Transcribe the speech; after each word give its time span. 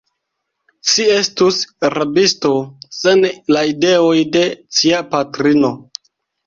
Ci 0.91 1.05
estus 1.15 1.59
rabisto, 1.97 2.51
sen 3.01 3.23
la 3.57 3.65
ideoj 3.75 4.19
de 4.39 4.45
cia 4.81 5.09
patrino. 5.15 5.77